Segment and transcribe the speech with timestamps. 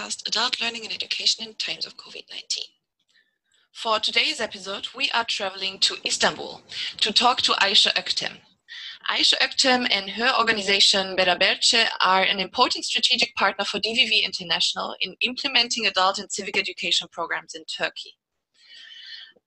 [0.00, 2.64] podcast Adult Learning and Education in Times of COVID 19.
[3.72, 6.62] For today's episode, we are traveling to Istanbul
[7.00, 8.38] to talk to Aisha Öktem.
[9.10, 15.16] Aisha Öktem and her organization Beraberce are an important strategic partner for DVV International in
[15.20, 18.14] implementing adult and civic education programs in Turkey.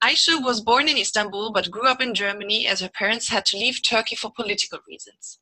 [0.03, 3.57] Aisha was born in Istanbul but grew up in Germany as her parents had to
[3.57, 5.39] leave Turkey for political reasons.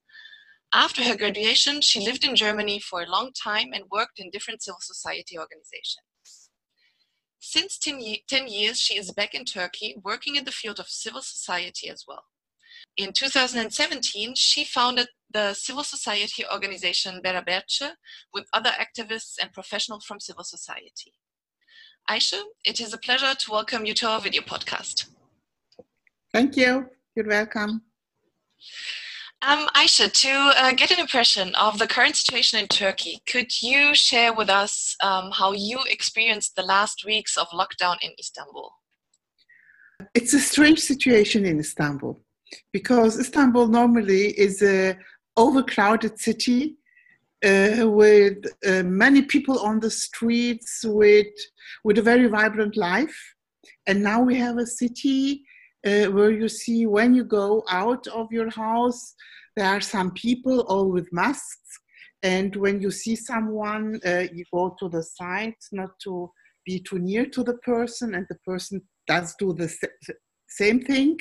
[0.73, 4.63] After her graduation, she lived in Germany for a long time and worked in different
[4.63, 6.49] civil society organizations.
[7.39, 10.88] Since 10, ye- 10 years, she is back in Turkey working in the field of
[10.88, 12.23] civil society as well.
[12.95, 17.91] In 2017, she founded the civil society organization Beraberce
[18.34, 21.13] with other activists and professionals from civil society.
[22.10, 25.07] Aisha, it is a pleasure to welcome you to our video podcast.
[26.32, 26.88] Thank you.
[27.15, 27.82] You're welcome.
[29.43, 33.95] Um, Aisha, to uh, get an impression of the current situation in Turkey, could you
[33.95, 38.71] share with us um, how you experienced the last weeks of lockdown in Istanbul?
[40.13, 42.21] It's a strange situation in Istanbul
[42.71, 44.95] because Istanbul normally is a
[45.37, 46.77] overcrowded city
[47.43, 51.33] uh, with uh, many people on the streets with
[51.83, 53.17] with a very vibrant life
[53.87, 55.43] and now we have a city
[55.85, 59.13] uh, where you see when you go out of your house
[59.55, 61.79] there are some people all with masks
[62.23, 66.31] and when you see someone uh, you go to the side not to
[66.66, 69.69] be too near to the person and the person does do the
[70.47, 71.18] same thing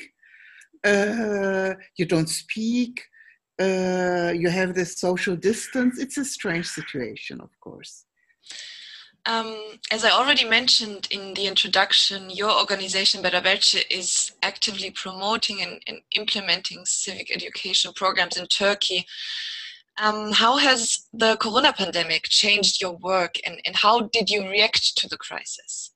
[0.83, 3.01] uh, you don't speak
[3.61, 5.99] uh, you have this social distance.
[5.99, 8.05] It's a strange situation, of course.
[9.27, 9.55] Um,
[9.91, 16.01] as I already mentioned in the introduction, your organization Beraberce is actively promoting and, and,
[16.15, 19.05] implementing civic education programs in Turkey.
[20.01, 24.97] Um, how has the corona pandemic changed your work and, and how did you react
[24.97, 25.91] to the crisis?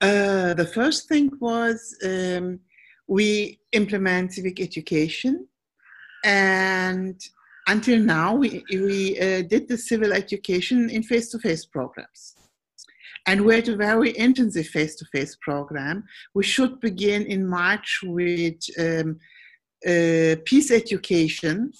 [0.00, 2.60] Uh, the first thing was um,
[3.08, 5.48] we implement civic education
[6.24, 7.20] and
[7.66, 12.36] until now, we, we uh, did the civil education in face to face programs.
[13.26, 16.04] And we had a very intensive face to face program.
[16.34, 19.18] We should begin in March with um,
[19.86, 21.72] uh, peace education,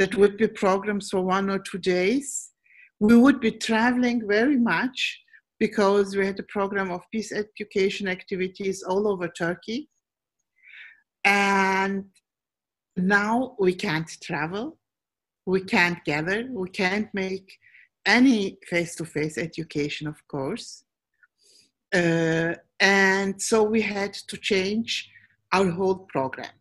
[0.00, 2.52] that would be programs for one or two days.
[3.00, 5.20] We would be traveling very much
[5.58, 9.90] because we had a program of peace education activities all over Turkey.
[11.24, 12.06] And
[12.96, 14.78] now we can't travel,
[15.46, 17.58] we can't gather, we can't make
[18.06, 20.84] any face to face education, of course.
[21.94, 25.10] Uh, and so we had to change
[25.52, 26.54] our whole program.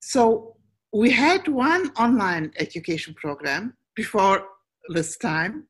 [0.00, 0.56] So
[0.92, 4.44] we had one online education program before
[4.88, 5.64] this time.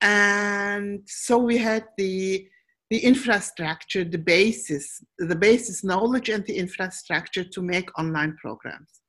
[0.00, 2.48] And so we had the
[2.90, 9.02] the infrastructure, the basis, the basis knowledge and the infrastructure to make online programs.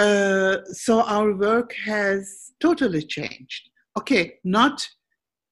[0.00, 3.68] Uh, so our work has totally changed.
[3.98, 4.88] Okay, not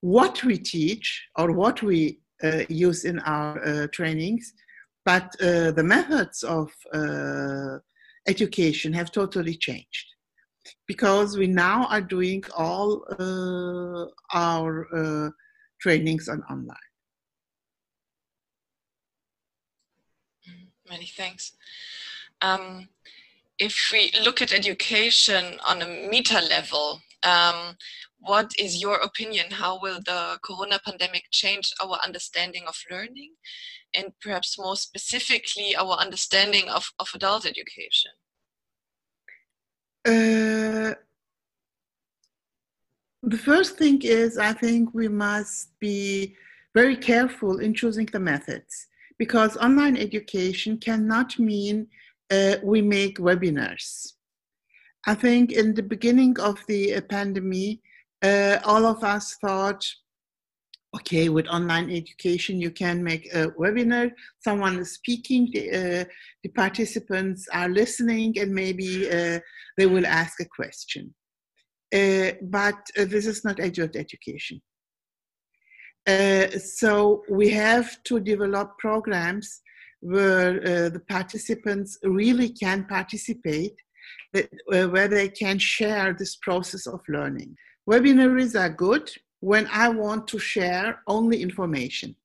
[0.01, 4.53] what we teach or what we uh, use in our uh, trainings,
[5.05, 7.77] but uh, the methods of uh,
[8.27, 10.07] education have totally changed
[10.87, 13.05] because we now are doing all
[14.33, 15.31] our
[15.79, 16.89] trainings on online.
[20.89, 21.51] Many thanks.
[22.41, 22.89] Um,
[23.59, 27.75] if we look at education on a meta level, um,
[28.19, 29.51] what is your opinion?
[29.51, 33.33] How will the corona pandemic change our understanding of learning
[33.93, 38.11] and perhaps more specifically our understanding of, of adult education?
[40.05, 40.95] Uh,
[43.23, 46.35] the first thing is, I think we must be
[46.73, 51.87] very careful in choosing the methods because online education cannot mean
[52.31, 54.13] uh, we make webinars.
[55.05, 57.79] I think in the beginning of the uh, pandemic,
[58.21, 59.85] uh, all of us thought,
[60.95, 66.05] okay, with online education, you can make a webinar, someone is speaking, the, uh,
[66.43, 69.39] the participants are listening, and maybe uh,
[69.77, 71.13] they will ask a question.
[71.93, 74.61] Uh, but this is not adult education.
[76.05, 79.61] Uh, so we have to develop programs
[80.01, 83.75] where uh, the participants really can participate,
[84.35, 87.55] uh, where they can share this process of learning.
[87.89, 92.15] Webinaries are good when I want to share only information.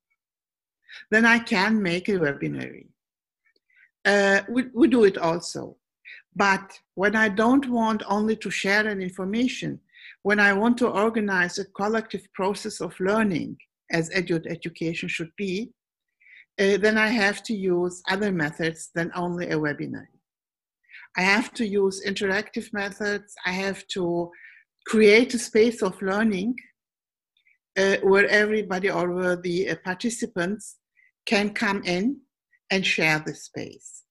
[1.11, 2.85] Then I can make a webinar.
[4.05, 5.77] Uh, we, we do it also.
[6.35, 9.79] But when I don't want only to share an information,
[10.23, 13.57] when I want to organize a collective process of learning,
[13.91, 15.71] as edu education should be,
[16.59, 20.07] uh, then I have to use other methods than only a webinar.
[21.17, 23.33] I have to use interactive methods.
[23.45, 24.31] I have to
[24.85, 26.55] create a space of learning
[27.77, 30.77] uh, where everybody or where the uh, participants
[31.25, 32.17] can come in
[32.71, 34.03] and share the space.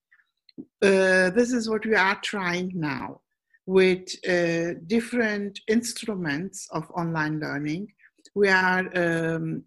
[0.81, 3.21] Uh, this is what we are trying now
[3.65, 7.87] with uh, different instruments of online learning.
[8.35, 9.63] We are um,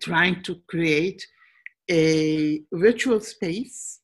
[0.00, 1.26] trying to create
[1.90, 4.00] a virtual space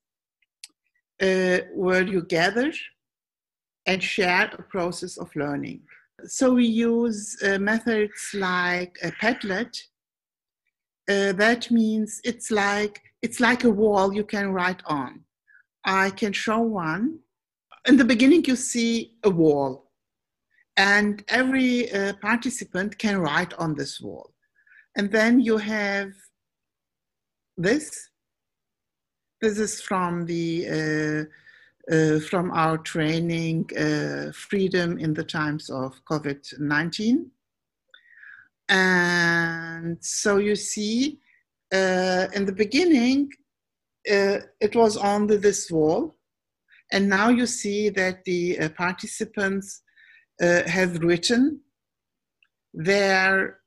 [1.22, 2.72] uh, where you gather
[3.86, 5.80] and share a process of learning.
[6.24, 9.78] So we use uh, methods like a Padlet.
[11.08, 15.20] Uh, that means it's like it's like a wall you can write on.
[15.84, 17.20] I can show one.
[17.86, 19.92] In the beginning, you see a wall,
[20.76, 24.34] and every uh, participant can write on this wall.
[24.96, 26.10] And then you have
[27.56, 28.10] this.
[29.40, 31.24] This is from the uh,
[31.88, 37.30] uh, from our training, uh, Freedom in the Times of COVID 19.
[38.68, 41.20] And so you see,
[41.72, 43.30] uh, in the beginning,
[44.04, 46.16] it was on the, this wall.
[46.90, 49.82] And now you see that the participants
[50.40, 51.60] have written
[52.74, 53.60] their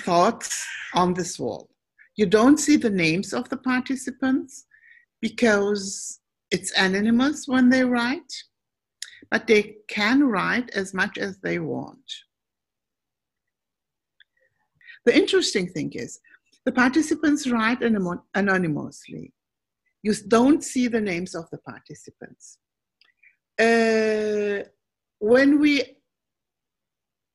[0.00, 1.73] thoughts on this wall.
[2.16, 4.66] You don't see the names of the participants
[5.20, 6.20] because
[6.50, 8.32] it's anonymous when they write,
[9.30, 12.12] but they can write as much as they want.
[15.04, 16.20] The interesting thing is
[16.64, 17.82] the participants write
[18.34, 19.32] anonymously.
[20.02, 22.58] You don't see the names of the participants.
[23.58, 24.68] Uh,
[25.18, 25.96] when we,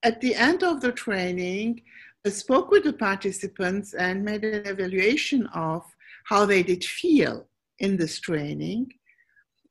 [0.04, 1.81] at the end of the training,
[2.27, 5.83] spoke with the participants and made an evaluation of
[6.25, 7.48] how they did feel
[7.80, 8.92] in this training,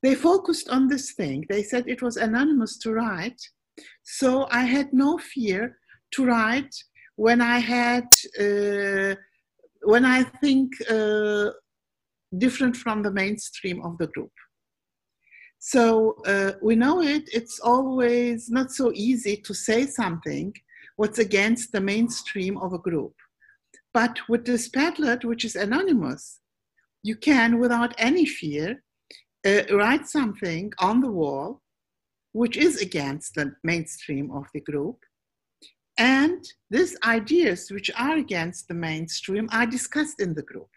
[0.02, 1.44] they focused on this thing.
[1.48, 3.40] They said it was anonymous to write.
[4.02, 5.78] So I had no fear
[6.12, 6.74] to write
[7.16, 8.08] when I had,
[8.40, 9.14] uh,
[9.82, 11.50] when I think uh,
[12.38, 14.32] different from the mainstream of the group.
[15.58, 20.54] So uh, we know it, it's always not so easy to say something
[20.98, 23.14] what's against the mainstream of a group.
[23.94, 26.40] But with this Padlet, which is anonymous,
[27.04, 28.82] you can, without any fear,
[29.46, 31.62] uh, write something on the wall
[32.32, 34.98] which is against the mainstream of the group.
[35.98, 40.70] And these ideas which are against the mainstream are discussed in the group.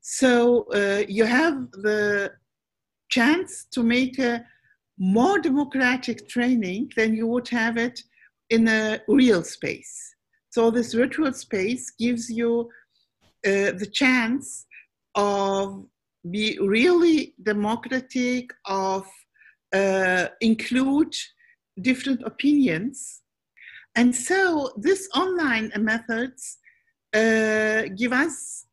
[0.00, 2.32] So uh, you have the
[3.10, 4.44] chance to make a
[4.98, 8.02] more democratic training than you would have it
[8.50, 10.14] in a real space.
[10.50, 12.70] So this virtual space gives you
[13.46, 14.66] uh, the chance
[15.14, 15.84] of
[16.30, 19.06] be really democratic, of
[19.74, 21.14] uh, include
[21.80, 23.22] different opinions.
[23.94, 26.58] And so these online methods
[27.14, 28.66] uh, give us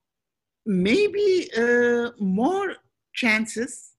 [0.66, 2.76] maybe uh, more
[3.14, 3.92] chances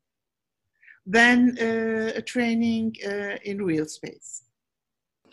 [1.04, 4.44] than uh, a training uh, in real space.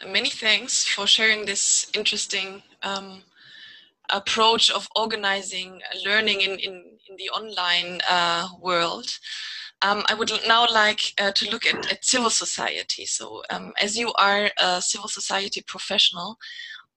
[0.07, 3.21] Many thanks for sharing this interesting um,
[4.09, 9.07] approach of organizing learning in, in, in the online uh, world.
[9.81, 13.05] Um, I would now like uh, to look at, at, civil society.
[13.05, 16.37] So, um, as you are a civil society professional,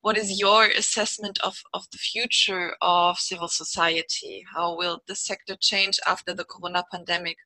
[0.00, 4.44] what is your assessment of, of the future of civil society?
[4.52, 7.36] How will the sector change after the corona pandemic?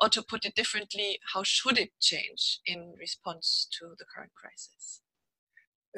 [0.00, 5.02] Or to put it differently, how should it change in response to the current crisis?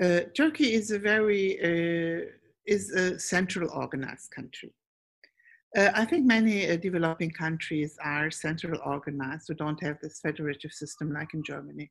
[0.01, 2.27] Uh, Turkey is a very uh
[2.67, 4.73] is a central organized country.
[5.77, 10.73] Uh, I think many uh, developing countries are central organized who don't have this federative
[10.73, 11.91] system like in Germany.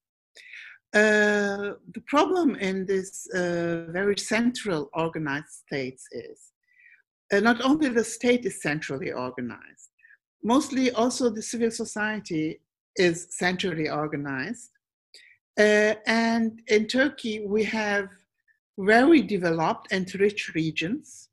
[0.93, 6.51] Uh, the problem in this uh, very central organized states is
[7.33, 9.89] not only the state is centrally organized,
[10.43, 12.59] mostly also the civil society
[12.95, 14.71] is centrally organized.
[15.57, 18.09] Uh, and in Turkey, we have
[18.77, 21.29] very developed and rich regions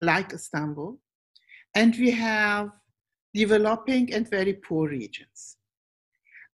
[0.00, 0.98] like Istanbul,
[1.74, 2.70] and we have
[3.34, 5.56] developing and very poor regions.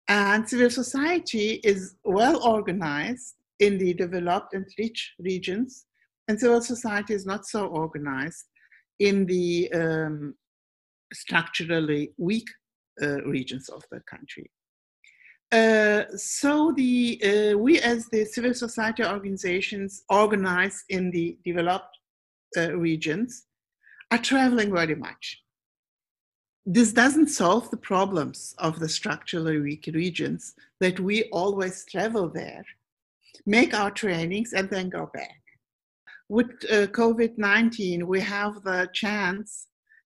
[0.08, 5.86] And civil society is well organized in the developed and rich regions,
[6.28, 8.44] and civil society is not so organized
[8.98, 10.34] in the um,
[11.12, 12.48] structurally weak
[13.02, 14.50] uh, regions of the country.
[15.50, 21.96] Uh, so the uh, we as the civil society organizations organized in the developed
[22.56, 23.46] uh, regions
[24.10, 25.42] are traveling very much.
[26.66, 32.64] This doesn't solve the problems of the structurally weak regions that we always travel there,
[33.46, 35.40] make our trainings, and then go back.
[36.28, 39.68] With uh, COVID 19, we have the chance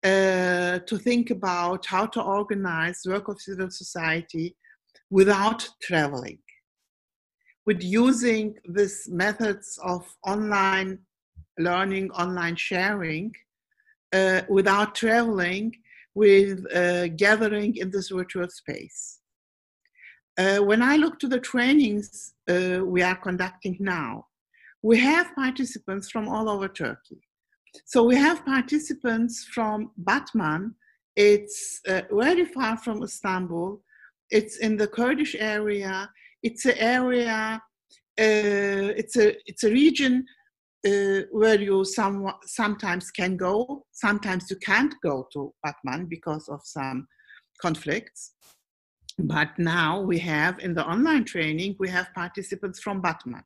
[0.03, 4.55] uh, to think about how to organize work of civil society
[5.09, 6.39] without traveling,
[7.65, 10.99] with using these methods of online
[11.59, 13.31] learning, online sharing,
[14.13, 15.71] uh, without traveling,
[16.15, 19.19] with uh, gathering in this virtual space.
[20.37, 24.27] Uh, when I look to the trainings uh, we are conducting now,
[24.81, 27.21] we have participants from all over Turkey.
[27.85, 30.75] So we have participants from Batman.
[31.15, 33.81] It's uh, very far from Istanbul,
[34.29, 36.09] it's in the Kurdish area.
[36.41, 37.61] It's an area.
[38.19, 40.25] Uh, it's a it's a region
[40.85, 46.61] uh, where you some, sometimes can go, sometimes you can't go to Batman because of
[46.63, 47.07] some
[47.61, 48.33] conflicts.
[49.19, 53.43] But now we have in the online training, we have participants from Batman.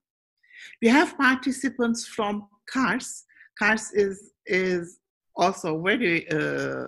[0.81, 3.24] We have participants from Kars.
[3.57, 4.99] Kars is, is
[5.35, 6.87] also very uh,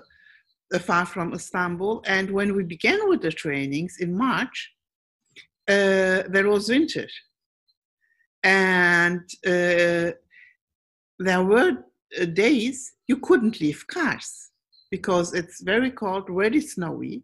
[0.73, 2.03] uh, far from Istanbul.
[2.05, 4.73] And when we began with the trainings in March,
[5.67, 7.07] uh, there was winter.
[8.43, 10.11] And uh,
[11.19, 11.71] there were
[12.19, 14.51] uh, days you couldn't leave Kars
[14.91, 17.23] because it's very cold, very snowy.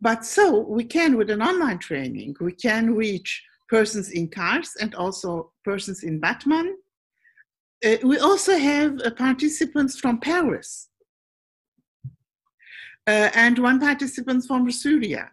[0.00, 4.94] But so we can, with an online training, we can reach persons in Kars and
[4.94, 6.76] also persons in Batman.
[7.84, 10.88] Uh, we also have uh, participants from Paris
[13.06, 15.30] uh, and one participant from Syria.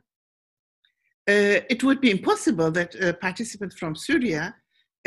[1.28, 4.56] Uh, it would be impossible that a participant from Syria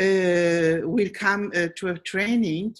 [0.01, 2.75] uh, will come to a training,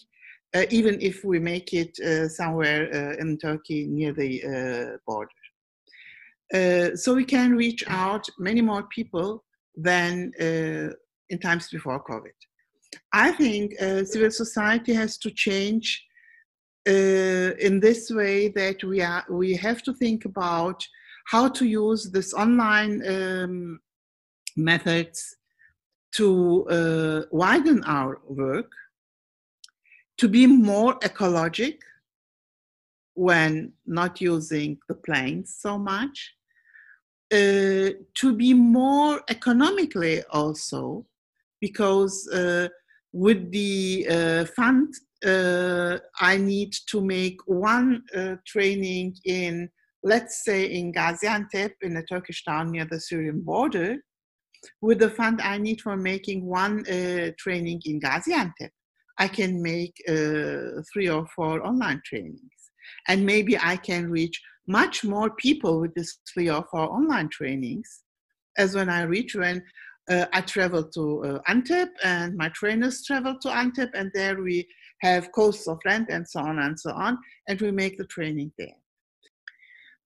[0.71, 1.95] even if we make it
[2.29, 6.95] somewhere in Turkey near the border.
[6.97, 9.43] so we can reach out many more people
[9.75, 10.33] than
[11.29, 12.48] in times before COVID.
[13.11, 13.73] I think
[14.05, 16.05] civil society has to change
[16.87, 20.87] uh, in this way that we are we have to think about
[21.27, 23.79] how to use this online um,
[24.55, 25.35] methods
[26.15, 28.71] to uh, widen our work
[30.17, 31.77] to be more ecologic
[33.13, 36.33] when not using the planes so much
[37.31, 41.05] uh, to be more economically also
[41.59, 42.67] because uh,
[43.11, 44.93] with the uh, fund
[45.25, 49.69] uh, I need to make one uh, training in,
[50.03, 53.97] let's say, in Gaziantep, in a Turkish town near the Syrian border,
[54.81, 58.69] with the fund I need for making one uh, training in Gaziantep,
[59.17, 62.39] I can make uh, three or four online trainings.
[63.07, 68.03] And maybe I can reach much more people with these three or four online trainings
[68.57, 69.63] as when I reach when
[70.09, 74.67] uh, I travel to uh, Antep and my trainers travel to Antep and there we
[75.01, 78.51] have coasts of land and so on and so on, and we make the training
[78.57, 78.75] there.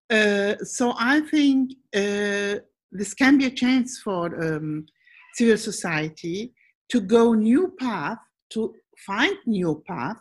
[0.10, 2.60] Uh, so I think uh,
[2.92, 4.86] this can be a chance for um,
[5.34, 6.54] civil society
[6.90, 8.20] to go new path,
[8.52, 8.76] to
[9.08, 10.18] find new path,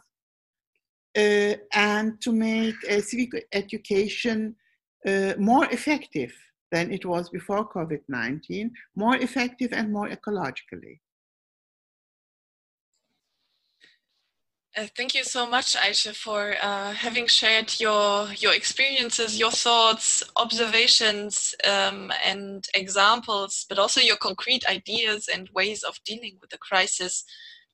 [1.19, 4.57] uh, and to make civic education
[5.07, 6.33] uh, more effective
[6.73, 10.99] than it was before COVID-19, more effective and more ecologically.
[14.75, 20.23] Uh, thank you so much, Aisha, for uh, having shared your your experiences, your thoughts,
[20.37, 26.57] observations, um, and examples, but also your concrete ideas and ways of dealing with the
[26.57, 27.25] crisis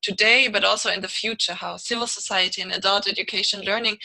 [0.03, 1.55] today, but also in the future.
[1.55, 3.99] How civil society and adult education learning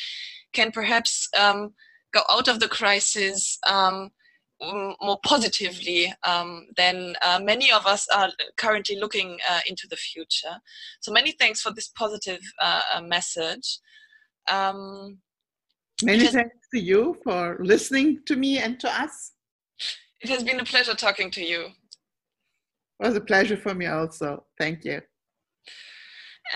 [0.54, 1.74] can perhaps um,
[2.14, 4.12] go out of the crisis um,
[5.02, 10.56] more positively um, than uh, many of us are currently looking uh, into the future.
[11.02, 13.80] So many thanks for this positive uh, uh message.
[14.50, 15.20] Um,
[16.04, 19.32] many thanks to you for listening to me and to us.
[20.22, 21.66] It has been a pleasure talking to you.
[23.00, 24.46] It was a pleasure for me also.
[24.58, 25.02] Thank you.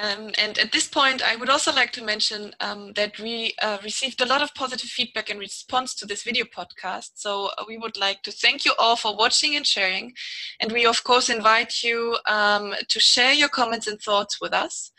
[0.02, 3.80] Um, and at this point, I would also like to mention um, that we uh,
[3.84, 7.12] received a lot of positive feedback in response to this video podcast.
[7.16, 10.14] So uh, we would like to thank you all for watching and sharing.
[10.60, 14.92] And we, of course, invite you um, to share your comments and thoughts with us.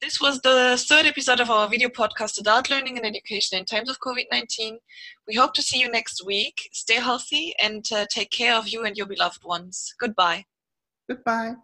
[0.00, 3.90] This was the third episode of our video podcast, Adult Learning and Education in Times
[3.90, 4.78] of COVID 19.
[5.26, 6.68] We hope to see you next week.
[6.72, 9.92] Stay healthy and uh, take care of you and your beloved ones.
[9.98, 10.44] Goodbye.
[11.08, 11.56] Goodbye.